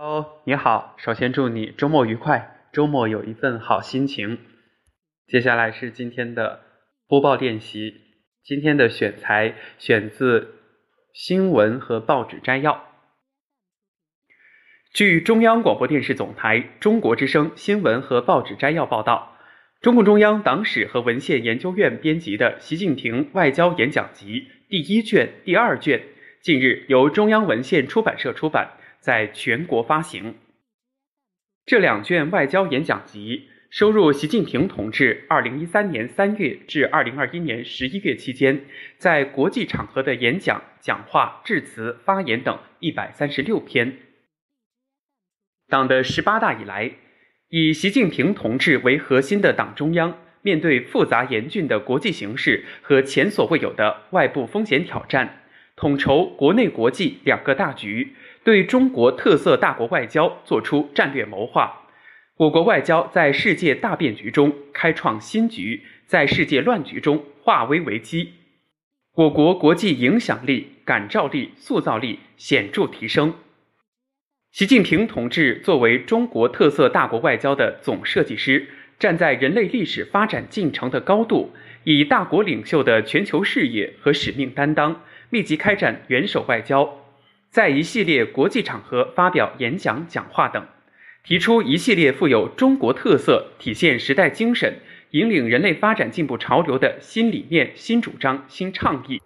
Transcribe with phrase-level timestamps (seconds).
[0.00, 4.38] 哦，你好，首先祝你周末愉快，周末有一份好心情。
[5.26, 6.62] 接下来是今天的
[7.06, 8.00] 播报练习，
[8.42, 10.54] 今天的选材选自
[11.12, 12.82] 新闻和报纸摘要。
[14.94, 19.36] 据中央广播电视总台中国之声新闻和报纸摘要报道，
[19.82, 24.40] 中共中央党史和文献研究院编辑的《习近平外交演讲集》
[24.70, 26.00] 第一卷、第二卷，
[26.40, 28.78] 近日由中央文献出版社出版。
[29.00, 30.36] 在全国发行。
[31.66, 38.64] 这两卷外交演讲集收录习近平同志2013年3月至2021年11月期间
[38.98, 43.96] 在国际场合的演讲、讲话、致辞、发言等136篇。
[45.68, 46.90] 党的十八大以来，
[47.48, 55.39] 以习近平同志为核心的党中央，面对复杂严峻的国际形势和前所未有的外部风险挑战，
[55.80, 58.14] 统筹国内国际两个大局。
[58.44, 61.88] 对中国特色大国外交作出战略谋划，
[62.36, 68.32] 我国外交在世界大变局中开创新局，在世界乱局中化危为机，
[69.14, 73.34] 我国国际影响力、感召力、塑造力显著提升。
[74.52, 81.52] 习近平同志作为中国特色大国外交的总设计师，站在人类历史发展进程的高度，
[81.84, 86.98] 以大国领袖的全球视野和使命担当，密集开展元首外交。
[87.50, 90.66] 在一系列国际场合发表演讲、讲话等，
[91.24, 94.78] 提出一系列富有中国特色、体现时代精神、
[95.10, 99.20] 引领人类发展进步潮流的新理念、新主张、新倡议，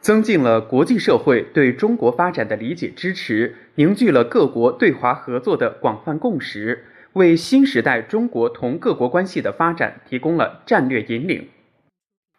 [0.00, 11.48] 增进了国际社会对中国发展的理解支持，凝聚了各国对华合作的广泛共识，为新时代中国同各国关系的发展提供了战略引领。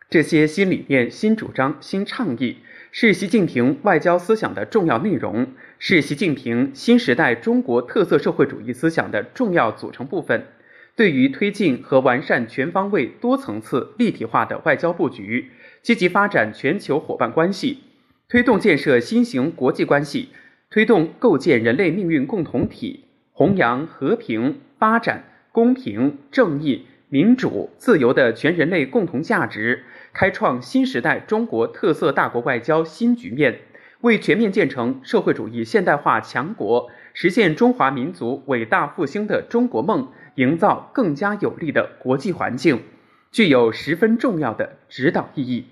[0.09, 2.57] 这些新理念、新主张、新倡议。
[2.91, 10.47] 是习近平外交思想的重要内容，是习近平新时代中国特色社会主义思想的重要组成部分。
[10.95, 15.51] 对于推进和完善全方位、多层次、立体化的外交布局，
[15.83, 17.83] 积极发展全球伙伴关系，
[18.27, 20.29] 推动建设新型国际关系，
[20.71, 26.87] 推动构建人类命运共同体，弘扬和平、发展、公平、正义。
[27.11, 29.83] 民主、自由的全人类共同价值，
[30.13, 33.61] 开创新时代中国特色大国外交新局面，
[34.01, 42.83] 为全面建成社会主义现代化强国、实现中华民族伟大复兴的中国梦营造更加有利的国际环境，
[43.31, 45.65] 具有十分重要的指导意义。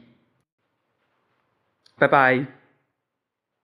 [1.97, 2.45] 拜拜。